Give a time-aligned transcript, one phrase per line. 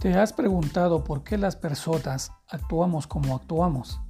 [0.00, 4.00] ¿Te has preguntado por qué las personas actuamos como actuamos?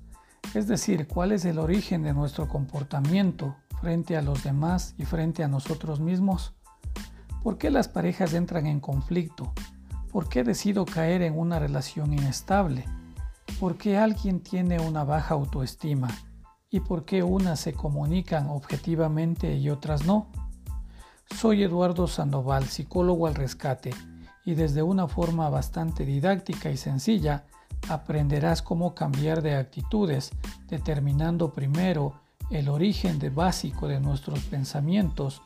[0.54, 5.42] Es decir, cuál es el origen de nuestro comportamiento frente a los demás y frente
[5.42, 6.54] a nosotros mismos.
[7.42, 9.52] ¿Por qué las parejas entran en conflicto?
[10.12, 12.84] ¿Por qué decido caer en una relación inestable?
[13.58, 16.06] ¿Por qué alguien tiene una baja autoestima?
[16.70, 20.28] ¿Y por qué unas se comunican objetivamente y otras no?
[21.34, 23.92] Soy Eduardo Sandoval, psicólogo al rescate
[24.50, 27.44] y desde una forma bastante didáctica y sencilla
[27.88, 30.32] aprenderás cómo cambiar de actitudes,
[30.68, 32.14] determinando primero
[32.50, 35.40] el origen de básico de nuestros pensamientos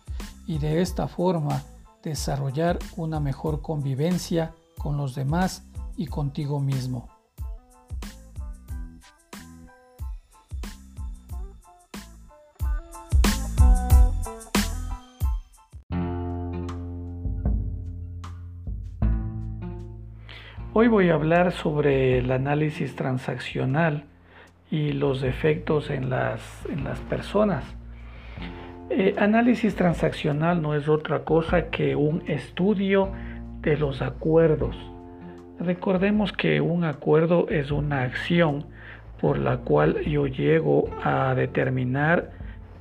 [0.46, 1.62] y de esta forma
[2.02, 5.64] desarrollar una mejor convivencia con los demás
[5.96, 7.13] y contigo mismo.
[20.76, 24.06] Hoy voy a hablar sobre el análisis transaccional
[24.72, 27.76] y los efectos en las, en las personas.
[28.90, 33.12] Eh, análisis transaccional no es otra cosa que un estudio
[33.60, 34.74] de los acuerdos.
[35.60, 38.66] Recordemos que un acuerdo es una acción
[39.20, 42.32] por la cual yo llego a determinar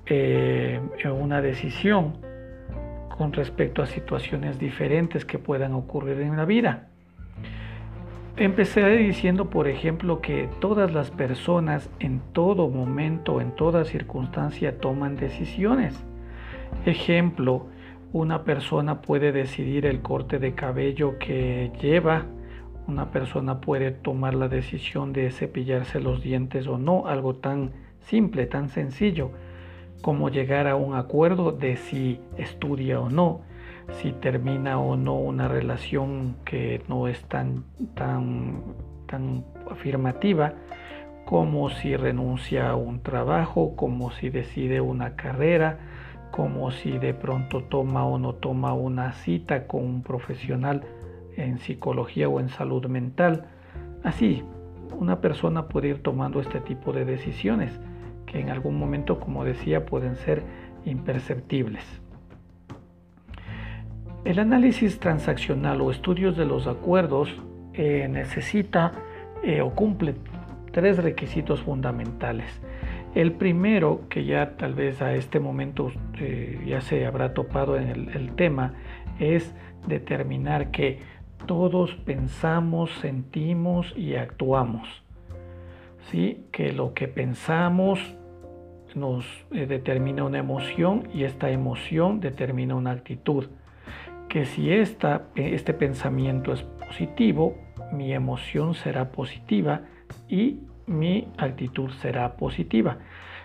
[0.08, 0.82] eh,
[1.14, 2.18] una decisión
[3.16, 6.88] con respecto a situaciones diferentes que puedan ocurrir en la vida.
[8.36, 15.18] Empecé diciendo, por ejemplo, que todas las personas en todo momento, en toda circunstancia, toman
[15.18, 16.04] decisiones.
[16.88, 17.68] Ejemplo,
[18.12, 22.26] una persona puede decidir el corte de cabello que lleva,
[22.88, 28.48] una persona puede tomar la decisión de cepillarse los dientes o no, algo tan simple,
[28.48, 29.30] tan sencillo
[30.02, 33.42] como llegar a un acuerdo de si estudia o no
[33.92, 37.64] si termina o no una relación que no es tan,
[37.96, 38.62] tan,
[39.08, 40.54] tan afirmativa,
[41.26, 45.80] como si renuncia a un trabajo, como si decide una carrera,
[46.32, 50.84] como si de pronto toma o no toma una cita con un profesional
[51.38, 53.46] en psicología o en salud mental.
[54.04, 54.44] Así,
[55.00, 57.80] una persona puede ir tomando este tipo de decisiones
[58.26, 60.44] que en algún momento, como decía, pueden ser
[60.86, 62.03] imperceptibles.
[64.26, 67.30] El análisis transaccional o estudios de los acuerdos
[67.74, 68.94] eh, necesita
[69.44, 70.16] eh, o cumple
[70.72, 72.62] tres requisitos fundamentales.
[73.16, 77.90] El primero, que ya tal vez a este momento eh, ya se habrá topado en
[77.90, 78.76] el, tema,
[79.20, 79.54] es
[79.88, 81.00] determinar que
[81.46, 84.88] todos pensamos, sentimos y actuamos.
[86.12, 86.46] ¿Sí?
[86.54, 88.00] Que lo que pensamos
[88.96, 93.50] nos determina una emoción y esta emoción determina una actitud
[94.34, 97.56] que si esta, este pensamiento es positivo,
[97.92, 99.82] mi emoción será positiva
[100.28, 102.98] y mi actitud será positiva.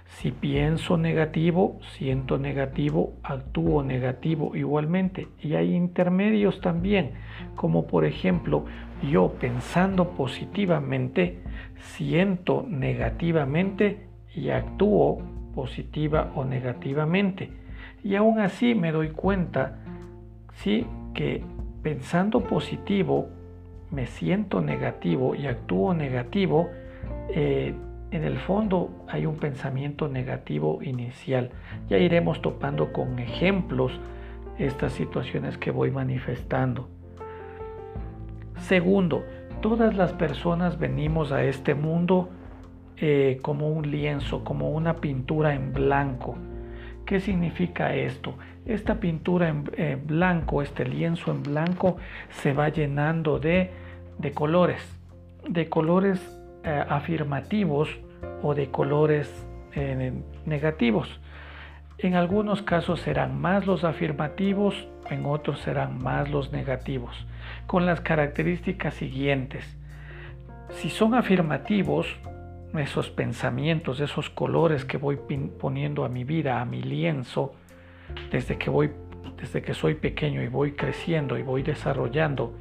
[0.07, 5.29] Si pienso negativo, siento negativo, actúo negativo igualmente.
[5.43, 7.11] Y hay intermedios también,
[7.55, 8.65] como por ejemplo,
[9.07, 11.43] yo pensando positivamente,
[11.81, 15.19] siento negativamente y actúo
[15.55, 17.51] positiva o negativamente.
[18.03, 19.85] Y aún así me doy cuenta
[20.59, 21.43] sí que
[21.83, 23.29] pensando positivo
[23.91, 26.69] me siento negativo y actúo negativo,
[27.31, 27.75] eh,
[28.11, 31.51] en el fondo hay un pensamiento negativo inicial.
[31.89, 33.93] Ya iremos topando con ejemplos
[34.59, 36.89] estas situaciones que voy manifestando.
[38.57, 39.25] Segundo,
[39.61, 42.31] todas las personas venimos a este mundo
[42.97, 46.37] eh, como un lienzo, como una pintura en blanco.
[47.09, 48.35] ¿Qué significa esto?
[48.67, 51.97] Esta pintura en blanco, este lienzo en blanco,
[52.29, 53.71] se va llenando de,
[54.35, 54.83] colores,
[55.49, 56.21] de colores
[56.65, 57.89] eh, afirmativos
[58.43, 59.33] o de colores
[59.75, 60.13] eh,
[60.45, 61.19] negativos.
[61.97, 67.27] En algunos casos serán más los afirmativos, en otros serán más los negativos,
[67.67, 69.65] con las características siguientes.
[70.73, 72.07] Si son afirmativos,
[72.77, 75.19] esos pensamientos, esos colores que voy
[75.59, 77.55] poniendo a mi vida, a mi lienzo,
[78.31, 78.91] desde que voy,
[79.41, 82.55] desde que soy pequeño y voy creciendo y voy desarrollando,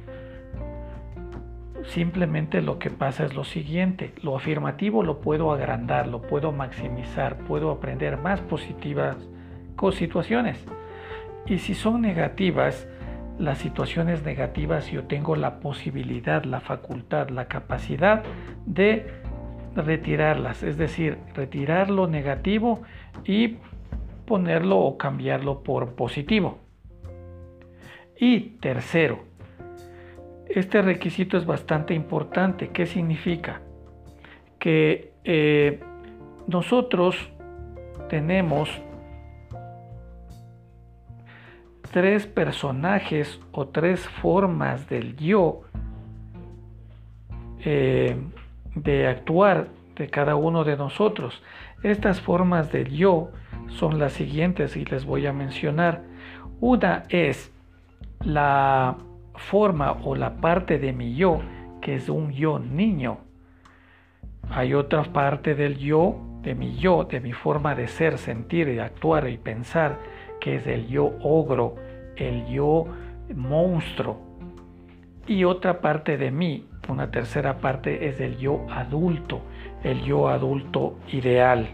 [1.84, 7.38] simplemente lo que pasa es lo siguiente, lo afirmativo lo puedo agrandar, lo puedo maximizar,
[7.38, 9.16] puedo aprender más positivas
[9.92, 10.64] situaciones.
[11.46, 12.88] Y si son negativas,
[13.38, 18.24] las situaciones negativas yo tengo la posibilidad, la facultad, la capacidad
[18.66, 19.06] de
[19.78, 22.82] retirarlas, es decir, retirar lo negativo
[23.24, 23.56] y
[24.26, 26.58] ponerlo o cambiarlo por positivo.
[28.18, 29.26] Y tercero,
[30.48, 32.68] Este requisito es bastante importante.
[32.68, 33.60] ¿Qué significa?
[34.58, 35.78] Que eh,
[36.46, 37.30] nosotros
[38.08, 38.70] tenemos
[41.92, 45.62] tres personajes o tres formas del yo
[47.60, 48.16] eh,
[48.82, 51.42] de actuar de cada uno de nosotros.
[51.82, 53.30] Estas formas del yo
[53.68, 56.02] son las siguientes y les voy a mencionar.
[56.60, 57.52] Una es
[58.24, 58.96] la
[59.34, 61.40] forma o la parte de mi yo
[61.80, 63.18] que es un yo niño.
[64.50, 68.78] Hay otra parte del yo, de mi yo, de mi forma de ser, sentir, y
[68.78, 69.98] actuar y pensar,
[70.40, 71.76] que es el yo ogro,
[72.16, 72.86] el yo
[73.34, 74.20] monstruo.
[75.26, 79.42] Y otra parte de mí, una tercera parte, es el yo adulto,
[79.82, 81.68] el yo adulto ideal.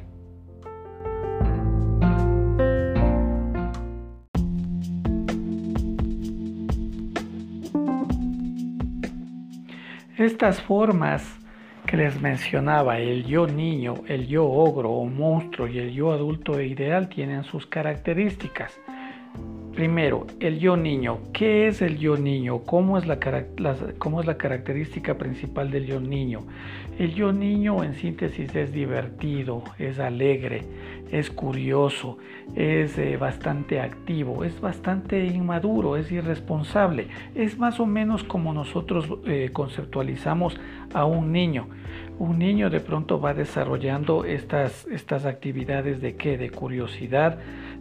[10.16, 11.38] Estas formas
[11.86, 16.60] que les mencionaba, el yo niño, el yo ogro o monstruo y el yo adulto
[16.60, 18.80] ideal tienen sus características.
[19.74, 21.18] Primero, el yo niño.
[21.32, 22.60] ¿Qué es el yo niño?
[22.60, 26.42] ¿Cómo es la, característica principal del yo niño?
[26.96, 30.62] El yo niño en síntesis es divertido, es alegre,
[31.14, 32.18] es curioso,
[32.56, 37.06] es eh, bastante activo, es bastante inmaduro, es irresponsable.
[37.36, 40.58] Es más o menos como nosotros eh, conceptualizamos
[40.92, 41.68] a un niño.
[42.18, 46.36] Un niño de pronto va desarrollando estas, estas actividades de qué?
[46.36, 47.38] De curiosidad,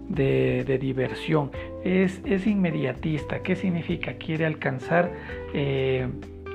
[0.10, 1.50] de, diversión.
[1.84, 3.42] Es, es, inmediatista.
[3.42, 4.14] ¿Qué significa?
[4.14, 5.12] Quiere alcanzar
[5.56, 6.08] eh,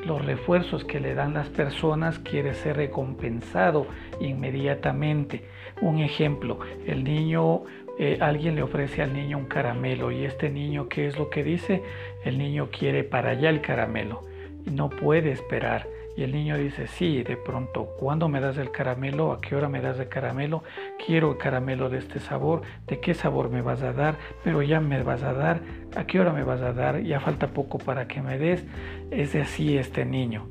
[0.04, 3.86] los refuerzos que le dan las personas, quiere ser recompensado
[4.20, 5.44] inmediatamente.
[5.80, 7.62] Un ejemplo, el niño,
[7.98, 11.44] eh, alguien le ofrece al niño un caramelo y este niño, ¿qué es lo que
[11.44, 11.82] dice?
[12.24, 14.28] El niño quiere para allá el caramelo
[14.70, 15.86] no puede esperar.
[16.18, 19.30] Y el niño dice, sí, de pronto, ¿cuándo me das el caramelo?
[19.30, 20.64] ¿A qué hora me das el caramelo?
[21.06, 22.62] Quiero el caramelo de este sabor.
[22.88, 24.16] ¿De qué sabor me vas a dar?
[24.42, 25.60] Pero ya me vas a dar.
[25.94, 27.00] ¿A qué hora me vas a dar?
[27.04, 28.64] Ya falta poco para que me des.
[29.12, 30.48] Es así este niño.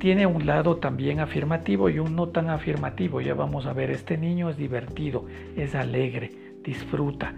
[0.00, 3.20] Tiene un lado también afirmativo y un no tan afirmativo.
[3.20, 5.26] Ya vamos a ver, este niño es divertido,
[5.56, 6.32] es alegre,
[6.64, 7.32] disfruta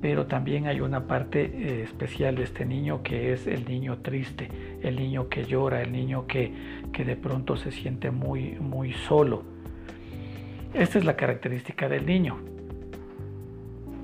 [0.00, 4.48] pero también hay una parte eh, especial de este niño que es el niño triste,
[4.82, 6.52] el niño que llora, el niño que,
[6.92, 9.42] que de pronto se siente muy, muy solo.
[10.74, 12.38] Esta es la característica del niño.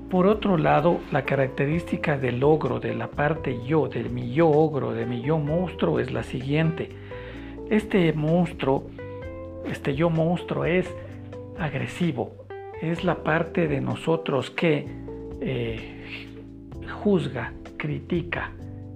[0.09, 4.91] Por otro lado, la característica del ogro, de la parte yo, de mi yo ogro,
[4.91, 6.89] de mi yo monstruo, es la siguiente.
[7.69, 8.89] Este monstruo,
[9.65, 10.93] este yo monstruo es
[11.57, 12.33] agresivo,
[12.81, 14.85] es la parte de nosotros que
[15.41, 16.27] eh,
[17.03, 18.51] juzga, critica,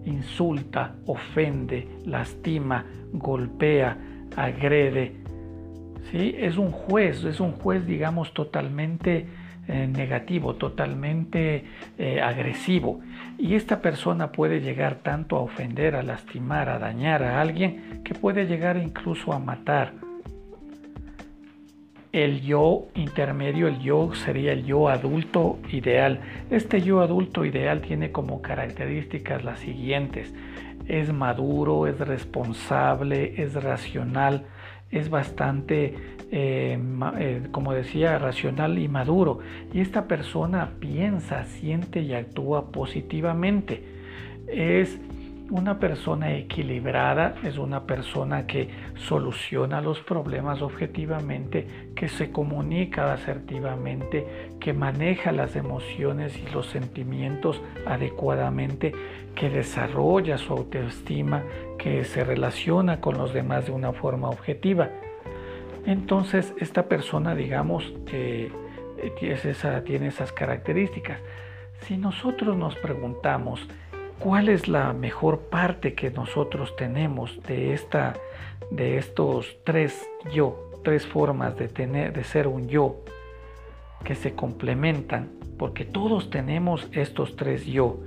[0.06, 3.98] insulta, ofende, lastima, golpea,
[4.36, 5.14] agrede.
[6.12, 6.36] ¿sí?
[6.38, 9.26] Es un juez, es un juez, digamos, totalmente
[9.68, 11.66] eh, negativo, totalmente
[11.98, 13.00] eh, agresivo.
[13.40, 18.14] Y esta persona puede llegar tanto a ofender, a lastimar, a dañar a alguien, que
[18.14, 20.05] puede llegar incluso a matar
[22.16, 26.22] el yo intermedio, el yo sería el yo adulto ideal.
[26.50, 30.34] Este yo adulto ideal tiene como características las siguientes.
[30.88, 34.46] Es maduro, es responsable, es racional,
[34.92, 35.94] es bastante,
[36.32, 36.80] eh,
[37.20, 39.40] eh, como decía, racional y maduro.
[39.74, 43.84] Y esta persona piensa, siente y actúa positivamente.
[44.48, 45.02] Es
[45.50, 54.26] una persona equilibrada es una persona que soluciona los problemas objetivamente, que se comunica asertivamente,
[54.60, 58.92] que maneja las emociones y los sentimientos adecuadamente,
[59.36, 61.44] que desarrolla su autoestima,
[61.78, 64.90] que se relaciona con los demás de una forma objetiva.
[65.86, 68.52] Entonces esta persona, digamos, eh,
[69.86, 71.20] tiene esas características.
[71.82, 73.68] Si nosotros nos preguntamos,
[74.20, 78.14] ¿Cuál es la mejor parte que nosotros tenemos de esta
[78.72, 82.98] de estos tres yo, tres formas de tener de ser un yo
[84.04, 88.00] que se complementan, porque todos tenemos estos tres yo.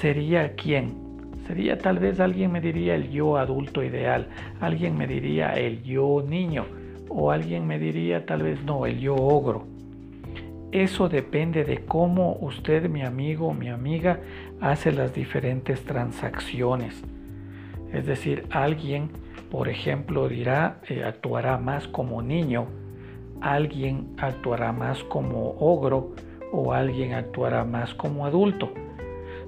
[0.00, 1.08] ¿Sería quién?
[1.46, 4.28] Sería tal vez alguien me diría el yo adulto ideal,
[4.60, 6.66] alguien me diría el yo niño
[7.08, 9.66] o alguien me diría tal vez no, el yo ogro.
[10.72, 14.20] Eso depende de cómo usted, mi amigo mi amiga,
[14.60, 17.02] hace las diferentes transacciones.
[17.92, 19.10] Es decir, alguien,
[19.50, 22.66] por ejemplo, dirá, eh, actuará más como niño,
[23.40, 26.14] alguien actuará más como ogro
[26.52, 28.72] o alguien actuará más como adulto.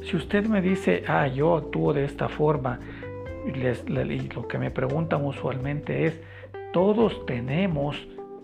[0.03, 2.81] Si usted me dice, ah, yo actúo de esta forma,
[3.47, 6.21] y lo que me preguntan usualmente es,
[6.73, 7.97] todos tenemos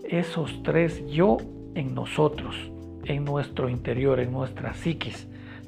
[0.03, 1.37] esos tres yo
[1.75, 2.55] en nosotros,
[3.05, 5.27] en nuestro interior, en nuestra psiquis.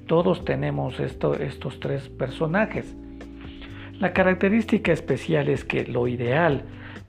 [0.10, 2.96] Todos tenemos estos tres personajes.
[4.00, 6.64] La característica especial es que lo ideal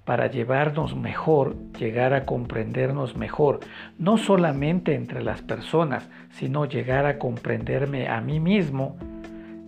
[0.05, 3.61] para llevarnos mejor, llegar a comprendernos mejor,
[3.99, 8.99] no solamente entre las personas, sino llegar a comprenderme a mí mismo,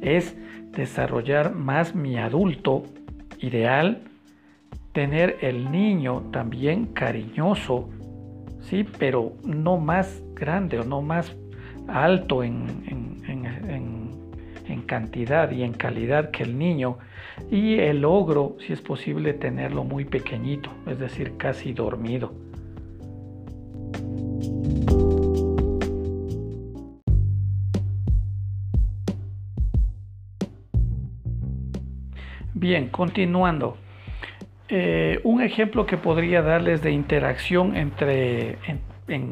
[0.02, 0.36] es
[0.72, 2.82] desarrollar más mi adulto
[3.40, 4.02] ideal,
[4.92, 7.88] tener el niño también cariñoso,
[8.60, 11.34] sí, pero no más grande o no más
[11.88, 12.82] alto en,
[14.86, 16.98] cantidad y en calidad que el niño,
[17.50, 22.32] y el ogro, si es posible, tenerlo muy pequeñito, es decir, casi dormido.
[32.52, 33.78] Bien, continuando.
[34.68, 38.58] Eh, un ejemplo que podría darles de interacción entre,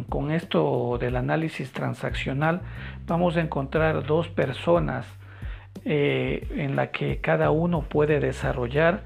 [0.09, 2.63] con esto del análisis transaccional,
[3.07, 5.07] vamos a encontrar dos personas
[5.85, 9.03] eh, en la que cada uno puede desarrollar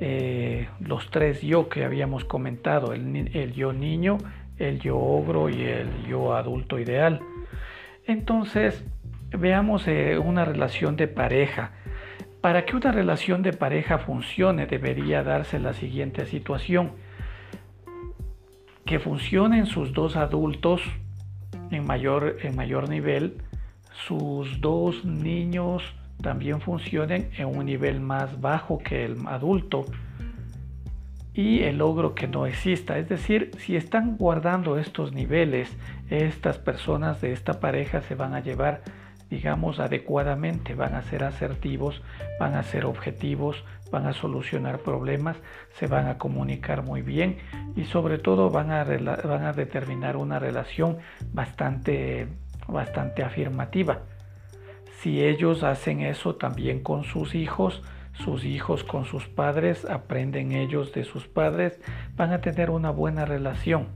[0.00, 4.18] eh, los tres yo que habíamos comentado, el, el yo niño,
[4.58, 7.20] el yo ogro y el yo adulto ideal.
[8.06, 8.84] Entonces,
[9.30, 9.86] veamos
[10.22, 11.72] una relación de pareja.
[12.40, 16.92] Para que una relación de pareja funcione debería darse la siguiente situación.
[18.86, 20.82] Que funcionen sus dos adultos
[21.70, 23.38] en mayor, en mayor nivel,
[24.06, 25.82] sus dos niños
[26.22, 29.84] también funcionen en un nivel más bajo que el adulto
[31.32, 32.98] y el logro que no exista.
[32.98, 35.76] Es decir, si están guardando estos niveles,
[36.10, 38.82] estas personas de esta pareja se van a llevar
[39.30, 42.00] digamos, adecuadamente, van a ser asertivos,
[42.38, 43.64] van a ser objetivos,
[43.94, 45.36] van a solucionar problemas,
[45.78, 47.38] se van a comunicar muy bien
[47.76, 48.84] y sobre todo van a,
[49.52, 50.98] determinar una relación
[51.32, 52.26] bastante,
[52.66, 54.00] bastante afirmativa.
[55.00, 57.84] Si ellos hacen eso también con sus hijos,
[58.14, 61.80] sus hijos con sus padres, aprenden ellos de sus padres,
[62.16, 63.86] van a tener una buena relación.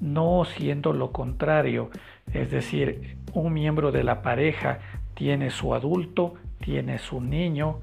[0.00, 1.90] No siendo lo contrario,
[2.32, 4.78] es decir, un miembro de la pareja
[5.14, 7.80] tiene su adulto, tiene su niño,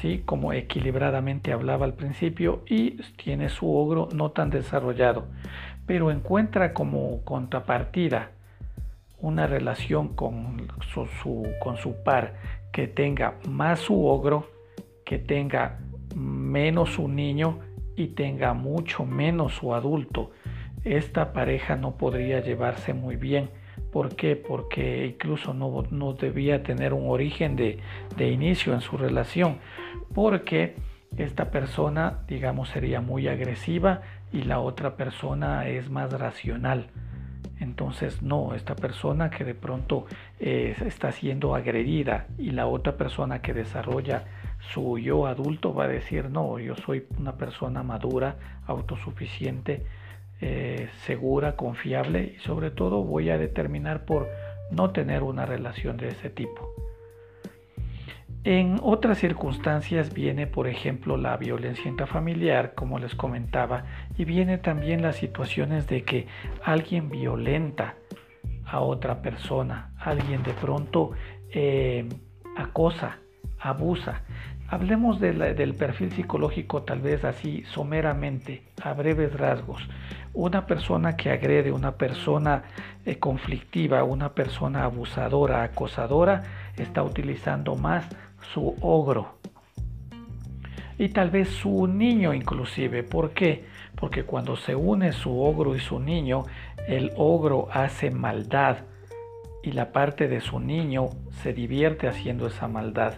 [0.00, 0.22] ¿sí?
[0.24, 5.26] como equilibradamente hablaba al principio, y tiene su ogro no tan desarrollado,
[5.86, 8.30] pero encuentra como contrapartida
[9.20, 12.34] una relación con su, con su par
[12.72, 14.50] que tenga más su ogro,
[15.04, 15.78] que tenga
[16.16, 17.58] menos su niño
[17.96, 20.30] y tenga mucho menos su adulto.
[20.84, 23.50] Esta pareja no podría llevarse muy bien
[23.92, 24.36] ¿Por qué?
[24.36, 27.78] Porque incluso no, debía tener un origen de,
[28.18, 29.58] inicio en su relación,
[30.14, 30.76] porque
[31.18, 34.00] esta persona, digamos, sería muy agresiva
[34.32, 36.86] y la otra persona es más racional.
[37.60, 40.06] Entonces, no, esta persona que de pronto
[40.40, 44.24] eh, está siendo agredida y la otra persona que desarrolla
[44.72, 49.84] su yo adulto va a decir, no, yo soy una persona madura, autosuficiente,
[50.42, 54.28] eh, segura, confiable y sobre todo voy a determinar por
[54.72, 56.68] no tener una relación de ese tipo.
[58.44, 63.84] En otras circunstancias viene, por ejemplo, la violencia intrafamiliar, como les comentaba,
[64.18, 66.26] y viene también las situaciones de que
[66.64, 67.94] alguien violenta
[68.66, 71.12] a otra persona, alguien de pronto
[71.52, 72.08] eh,
[72.56, 73.18] acosa,
[73.60, 74.22] abusa.
[74.72, 79.86] Hablemos del perfil psicológico tal vez así someramente, a breves rasgos
[80.32, 82.62] una persona que agrede, una persona
[83.04, 86.44] eh, conflictiva, una persona abusadora, acosadora,
[86.78, 88.08] está utilizando más
[88.54, 89.34] su ogro.
[90.96, 93.02] Y tal vez su niño inclusive.
[93.02, 93.66] ¿Por qué?
[93.94, 96.44] Porque cuando se une su ogro y su niño,
[96.88, 98.78] el ogro hace maldad
[99.62, 101.10] y la parte de su niño
[101.42, 103.16] se divierte haciendo esa maldad.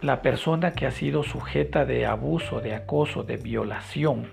[0.00, 4.28] La persona que ha sido sujeta de abuso, de acoso, de violación,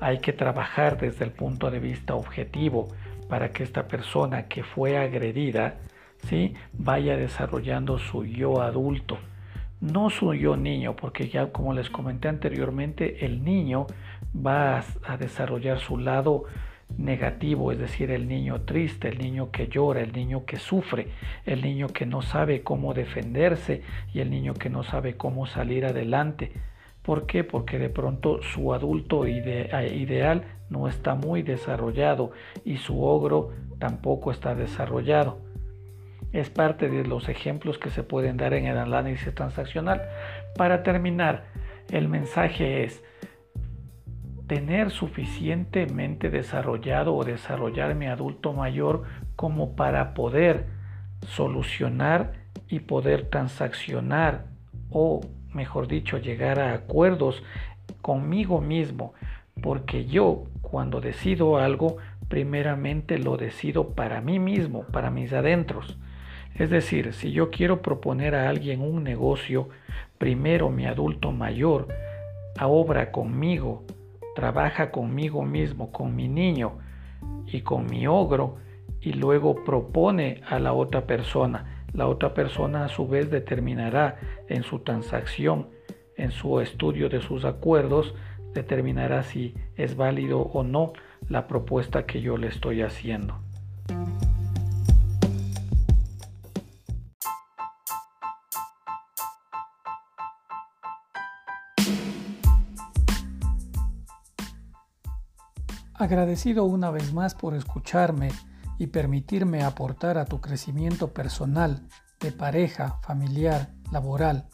[0.00, 2.88] hay que trabajar desde el punto de vista objetivo
[3.28, 5.76] para que esta persona que fue agredida
[6.28, 6.54] ¿sí?
[6.72, 9.18] vaya desarrollando su yo adulto,
[9.82, 13.86] no su yo niño, porque ya como les comenté anteriormente, el niño
[14.34, 16.44] va a desarrollar su lado
[16.98, 21.08] negativo, es decir, el niño triste, el niño que llora, el niño que sufre,
[21.46, 23.82] el niño que no sabe cómo defenderse
[24.12, 26.52] y el niño que no sabe cómo salir adelante.
[27.02, 27.44] ¿Por qué?
[27.44, 32.32] Porque de pronto su adulto eh, ideal no está muy desarrollado
[32.64, 35.38] y su ogro tampoco está desarrollado.
[36.32, 40.02] Es parte de los ejemplos que se pueden dar en el análisis transaccional.
[40.56, 41.46] Para terminar,
[41.90, 43.02] el mensaje es
[44.50, 49.04] tener suficientemente desarrollado o desarrollar mi adulto mayor
[49.36, 50.66] como para poder
[51.24, 52.32] solucionar
[52.66, 54.46] y poder transaccionar
[54.90, 55.20] o
[55.54, 57.44] mejor dicho llegar a acuerdos
[58.02, 59.14] conmigo mismo.
[59.62, 65.96] Porque yo cuando decido algo primeramente lo decido para mí mismo para mis adentros.
[66.56, 69.68] Es decir si yo quiero proponer a alguien un negocio
[70.18, 71.86] primero mi adulto mayor
[72.60, 73.84] obra conmigo
[74.34, 76.78] trabaja conmigo mismo con mi niño
[77.46, 78.56] y con mi ogro
[79.00, 81.84] y luego propone a la otra persona.
[81.92, 84.18] La otra persona a su vez determinará
[84.48, 85.68] en su transacción,
[86.16, 88.14] en su estudio de sus acuerdos,
[88.54, 90.92] determinará si es válido o no
[91.28, 93.38] la propuesta que yo le estoy haciendo.
[106.00, 108.30] Agradecido una vez más por escucharme
[108.78, 111.86] y permitirme aportar a tu crecimiento personal,
[112.20, 114.48] de pareja, familiar, laboral.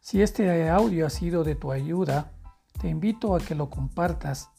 [0.00, 2.32] Si este audio ha sido de tu ayuda,
[2.80, 4.50] te invito a que lo compartas,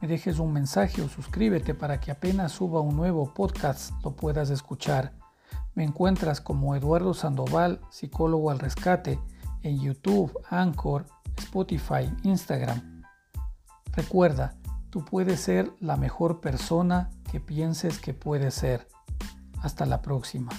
[0.00, 4.48] me dejes un mensaje o suscríbete para que apenas suba un nuevo podcast lo puedas
[4.48, 5.12] escuchar.
[5.74, 9.20] Me encuentras como Eduardo Sandoval, psicólogo al rescate,
[9.62, 11.04] en YouTube, Anchor,
[11.36, 13.02] Spotify, Instagram.
[13.92, 14.56] Recuerda,
[14.90, 18.88] tú puedes ser la mejor persona que pienses que puedes ser.
[19.62, 20.50] Hasta la próxima.